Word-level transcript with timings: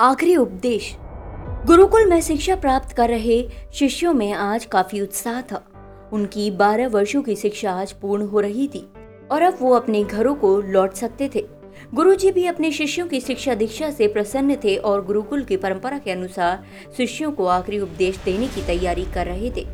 आखिरी 0.00 0.36
उपदेश। 0.36 0.96
गुरुकुल 1.66 2.06
में 2.06 2.20
शिक्षा 2.20 2.56
प्राप्त 2.56 2.96
कर 2.96 3.08
रहे 3.08 3.48
शिष्यों 3.74 4.12
में 4.14 4.32
आज 4.32 4.64
काफ़ी 4.64 5.00
उत्साह 5.00 5.40
था। 5.42 5.64
उनकी 6.12 6.50
बारह 6.50 6.88
वर्षों 6.88 7.22
की 7.22 7.36
शिक्षा 7.36 7.72
आज 7.72 7.92
पूर्ण 7.92 8.26
हो 8.26 8.40
रही 8.40 8.68
थी 8.68 8.88
और 9.30 9.42
अब 9.42 9.58
वो 9.60 9.74
अपने 9.74 10.04
घरों 10.04 10.34
को 10.34 10.60
लौट 10.60 10.92
सकते 10.92 11.30
थे। 11.34 11.46
गुरुजी 11.94 12.30
भी 12.30 12.46
अपने 12.46 12.72
शिष्यों 12.72 13.08
की 13.08 13.20
शिक्षा 13.20 13.54
दीक्षा 13.54 13.90
से 13.90 14.06
प्रसन्न 14.06 14.54
थे 14.54 14.76
और 14.76 15.04
गुरुकुल 15.04 15.42
की 15.42 15.56
परंपरा 15.56 15.98
के 15.98 16.10
अनुसार 16.10 16.64
शिष्यों 16.96 17.32
को 17.32 17.46
आखिरी 17.46 17.80
उपदेश 17.80 18.18
देने 18.24 18.46
की 18.46 18.62
तैयारी 18.66 19.04
कर 19.04 19.26
रहे 19.26 19.50
थे। 19.50 19.66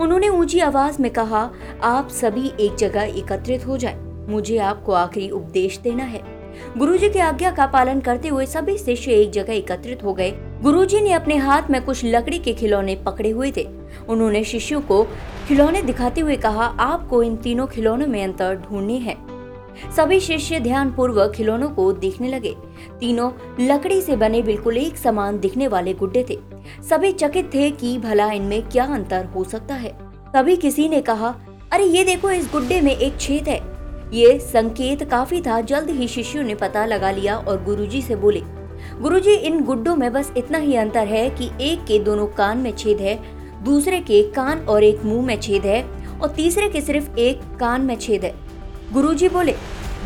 उन्होंने 0.00 0.28
ऊँची 0.28 0.60
आवाज़ 0.60 1.02
में 1.02 1.10
कहा, 1.10 1.50
आप 1.82 2.08
सभी 2.08 2.52
एक 2.60 2.74
जगह 2.74 3.02
एकत्रित 3.02 3.66
हो 3.66 3.76
जाएँ। 3.76 4.26
मुझे 4.28 4.58
आपको 4.58 4.92
आखिरी 4.92 5.30
उपदेश 5.30 5.78
देना 5.78 6.04
है। 6.04 6.37
गुरुजी 6.76 7.08
की 7.08 7.18
आज्ञा 7.18 7.50
का 7.50 7.66
पालन 7.66 8.00
करते 8.00 8.28
हुए 8.28 8.46
सभी 8.46 8.78
शिष्य 8.78 9.12
एक 9.12 9.30
जगह 9.30 9.52
एकत्रित 9.52 10.04
हो 10.04 10.14
गए। 10.14 10.30
गुरुजी 10.62 11.00
ने 11.00 11.12
अपने 11.12 11.36
हाथ 11.36 11.62
में 11.70 11.84
कुछ 11.84 12.02
लकड़ी 12.04 12.38
के 12.38 12.52
खिलौने 12.52 12.96
पकड़े 12.96 13.30
हुए 13.30 13.52
थे। 13.56 13.68
उन्होंने 14.08 14.44
शिष्यों 14.44 14.80
को 14.80 15.06
खिलौने 15.48 15.82
दिखाते 15.82 16.20
हुए 16.20 16.36
कहा, 16.36 16.64
आपको 16.64 17.22
इन 17.22 17.36
तीनों 17.36 17.66
खिलौनों 17.66 18.06
में 18.06 18.24
अंतर 18.24 18.54
ढूँढने 18.54 18.94
हैं। 18.94 19.38
सभी 19.96 20.20
शिष्य 20.20 20.60
ध्यान 20.60 20.92
पूर्वक 20.92 21.32
खिलौनों 21.32 21.68
को 21.68 21.92
देखने 21.92 22.28
लगे। 22.28 22.54
तीनों 23.00 23.30
लकड़ी 23.60 24.00
से 24.00 24.16
बने 24.16 24.42
बिल्कुल 24.42 24.76
एक 24.76 24.96
समान 24.96 25.40
दिखने 25.40 25.68
वाले 25.68 25.94
गुड्डे 25.94 26.26
थे। 26.30 26.38
सभी 26.90 27.12
चकित 27.12 27.54
थे 27.54 27.70
कि 27.70 27.98
भला 27.98 28.30
इनमें 28.30 28.62
क्या 28.62 28.84
अंतर 28.84 29.24
हो 29.24 29.44
सकता 29.44 29.74
है। 29.74 29.98
तभी 30.34 30.56
किसी 30.56 30.88
ने 30.88 31.00
कहा, 31.00 31.34
अरे, 31.72 31.84
ये 31.84 32.04
देखो, 32.04 32.30
इस 32.30 32.48
गुड्डे 32.52 32.80
में 32.80 32.96
एक 32.96 33.20
छेद 33.20 33.48
है। 33.48 33.77
ये 34.12 34.38
संकेत 34.38 35.02
काफ़ी 35.02 35.40
था। 35.40 35.60
जल्द 35.60 35.90
ही 35.90 36.08
शिष्यों 36.08 36.44
ने 36.44 36.54
पता 36.54 36.84
लगा 36.86 37.10
लिया 37.10 37.36
और 37.38 37.62
गुरुजी 37.64 38.02
से 38.02 38.16
बोले, 38.16 38.42
गुरुजी, 39.00 39.32
इन 39.32 39.62
गुड्डों 39.64 39.96
में 39.96 40.12
बस 40.12 40.32
इतना 40.36 40.58
ही 40.58 40.74
अंतर 40.76 41.06
है 41.06 41.28
कि 41.30 41.50
एक 41.60 41.84
के 41.84 41.98
दोनों 41.98 42.26
कान 42.26 42.58
में 42.58 42.76
छेद 42.76 43.00
है, 43.00 43.18
दूसरे 43.64 44.00
के 44.00 44.22
कान 44.30 44.58
और 44.60 44.84
एक 44.84 45.04
मुँह 45.04 45.26
में 45.26 45.40
छेद 45.40 45.62
है 45.62 45.82
और 46.20 46.28
तीसरे 46.28 46.68
के 46.68 46.80
सिर्फ़ 46.80 47.16
एक 47.18 47.40
कान 47.60 47.80
में 47.80 47.96
छेद 47.96 48.24
है। 48.24 48.34
गुरुजी 48.92 49.28
बोले, 49.28 49.54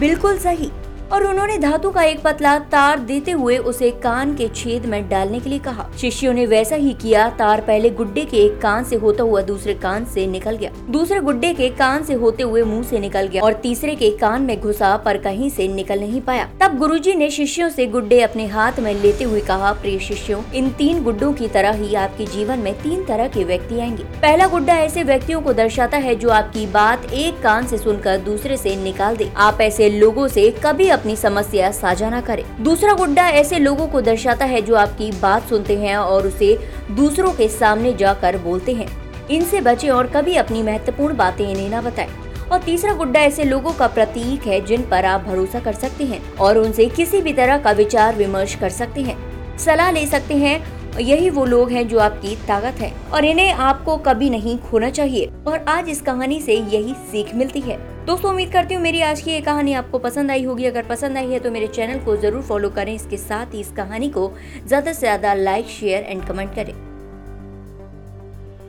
बिल्कुल 0.00 0.38
सही। 0.38 0.70
और 1.12 1.26
उन्होंने 1.26 1.58
धातु 1.58 1.90
का 1.90 2.02
एक 2.02 2.22
पतला 2.22 2.58
तार 2.72 2.98
देते 2.98 3.30
हुए 3.30 3.56
उसे 3.56 3.90
कान 4.02 4.34
के 4.34 4.48
छेद 4.48 4.86
में 4.86 5.08
डालने 5.08 5.40
के 5.40 5.50
लिए 5.50 5.58
कहा। 5.58 5.88
शिष्यों 6.00 6.32
ने 6.34 6.46
वैसा 6.46 6.76
ही 6.76 6.92
किया। 6.92 7.28
तार 7.28 7.60
पहले 7.60 7.90
गुड्डे 7.90 8.24
के 8.24 8.36
एक 8.36 8.60
कान 8.60 8.84
से 8.84 8.96
होता 8.96 9.22
हुआ 9.22 9.40
दूसरे 9.42 9.74
कान 9.74 10.04
से 10.04 10.26
निकल 10.26 10.56
गया। 10.56 10.70
दूसरे 10.90 11.20
गुड्डे 11.20 11.52
के 11.54 11.68
कान 11.68 12.02
से 12.02 12.14
होते 12.14 12.42
हुए 12.42 12.62
मुँह 12.62 12.82
से 12.82 12.98
निकल 12.98 13.26
गया 13.26 13.42
और 13.42 13.52
तीसरे 13.52 13.94
के 13.94 14.10
कान 14.10 14.42
में 14.42 14.60
घुसा 14.60 14.96
पर 14.96 15.18
कहीं 15.18 15.50
से 15.50 15.68
निकल 15.68 16.00
नहीं 16.00 16.20
पाया। 16.20 16.48
तब 16.60 16.76
गुरुजी 16.78 17.14
ने 17.14 17.30
शिष्यों 17.30 17.68
से 17.68 17.86
गुड्डे 17.86 18.20
अपने 18.20 18.46
हाथ 18.46 18.80
में 18.80 18.92
लेते 18.94 19.24
हुए 19.24 19.40
कहा, 19.40 19.72
प्रिय 19.72 19.98
शिष्यों, 19.98 20.42
इन 20.54 20.70
तीन 20.70 21.02
गुड्डों 21.02 21.32
की 21.32 21.48
तरह 21.48 21.72
ही 21.72 21.94
आपके 21.94 22.26
जीवन 22.26 22.58
में 22.58 22.72
तीन 22.74 23.04
तरह 23.04 23.28
के 23.28 23.44
व्यक्ति 23.44 23.80
आएँगे। 23.80 24.04
पहला 24.22 24.46
गुड्डा 24.46 24.74
ऐसे 24.74 25.02
व्यक्तियों 25.02 25.40
को 25.40 25.52
दर्शाता 25.52 25.96
है 25.96 26.14
जो 26.14 26.30
आपकी 26.30 26.66
बात 26.66 27.12
एक 27.12 27.40
कान 27.42 27.66
से 27.66 27.78
सुनकर 27.78 28.18
दूसरे 28.18 28.56
से 28.56 28.74
निकाल 28.76 29.16
दे। 29.16 29.30
आप 29.36 29.60
ऐसे 29.60 29.88
लोगों 29.90 30.28
से 30.28 30.50
कभी 30.64 30.88
अपनी 30.92 31.16
समस्या 31.16 31.70
साझा 31.70 32.10
न 32.10 32.20
करें। 32.20 32.64
दूसरा 32.64 32.92
गुड्डा 32.92 33.28
ऐसे 33.28 33.58
लोगों 33.58 33.86
को 33.86 34.00
दर्शाता 34.00 34.44
है 34.44 34.62
जो 34.62 34.74
आपकी 34.74 35.10
बात 35.12 35.48
सुनते 35.48 35.78
हैं 35.78 35.96
और 35.96 36.26
उसे 36.26 36.58
दूसरों 36.90 37.32
के 37.32 37.48
सामने 37.48 37.92
जाकर 37.92 38.38
बोलते 38.38 38.72
हैं। 38.72 38.88
इनसे 39.28 39.60
बचे 39.60 39.88
और 39.88 40.06
कभी 40.06 40.36
अपनी 40.36 40.62
महत्वपूर्ण 40.62 41.16
बातें 41.16 41.48
इन्हें 41.48 41.70
न 41.70 41.80
बताएँ। 41.80 42.10
और 42.52 42.58
तीसरा 42.58 42.94
गुड्डा 42.94 43.20
ऐसे 43.20 43.44
लोगों 43.44 43.72
का 43.72 43.86
प्रतीक 43.86 44.46
है 44.46 44.64
जिन 44.64 44.82
पर 44.82 45.04
आप 45.04 45.20
भरोसा 45.20 45.60
कर 45.60 45.72
सकते 45.72 46.04
हैं 46.04 46.34
और 46.34 46.58
उनसे 46.58 46.86
किसी 46.86 47.20
भी 47.20 47.32
तरह 47.32 47.58
का 47.58 47.70
विचार 47.70 48.14
विमर्श 48.14 48.54
कर 48.54 48.70
सकते 48.70 49.00
हैं। 49.00 49.58
सलाह 49.58 49.90
ले 49.90 50.06
सकते 50.06 50.34
हैं, 50.34 50.82
यही 51.00 51.30
वो 51.30 51.44
लोग 51.44 51.70
हैं 51.70 51.88
जो 51.88 51.98
आपकी 51.98 52.36
ताकत 52.36 52.80
है। 52.80 52.92
और 53.12 53.24
इन्हें 53.24 53.52
आपको 53.52 53.96
कभी 53.96 54.30
नहीं 54.30 54.58
खोना 54.58 54.90
चाहिए। 54.90 55.30
और 55.46 55.64
आज 55.68 55.88
इस 55.88 56.00
कहानी 56.00 56.40
से 56.40 56.54
यही 56.54 56.94
सीख 56.94 57.34
मिलती 57.34 57.60
है। 57.60 57.91
दोस्तों, 58.06 58.30
उम्मीद 58.30 58.50
करती 58.52 58.74
हूँ 58.74 58.82
मेरी 58.82 59.00
आज 59.02 59.20
की 59.20 59.30
ये 59.30 59.40
कहानी 59.40 59.72
आपको 59.72 59.98
पसंद 59.98 60.30
आई 60.30 60.42
होगी। 60.44 60.64
अगर 60.66 60.86
पसंद 60.86 61.16
आई 61.18 61.30
है 61.30 61.38
तो 61.38 61.50
मेरे 61.50 61.66
चैनल 61.68 61.98
को 62.04 62.16
ज़रूर 62.16 62.42
फॉलो 62.42 62.70
करें। 62.70 62.94
इसके 62.94 63.16
साथ 63.16 63.54
ही 63.54 63.60
इस 63.60 63.70
कहानी 63.72 64.08
को 64.08 64.30
ज़्यादा 64.66 64.92
से 64.92 65.00
ज़्यादा 65.00 65.34
लाइक, 65.34 65.66
शेयर 65.70 66.02
एंड 66.02 66.24
कमेंट 66.24 66.54
करें। 66.54 66.74